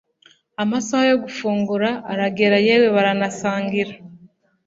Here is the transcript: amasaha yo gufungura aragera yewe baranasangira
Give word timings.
amasaha 0.63 1.05
yo 1.11 1.17
gufungura 1.23 1.89
aragera 2.11 2.57
yewe 2.67 2.87
baranasangira 2.95 3.93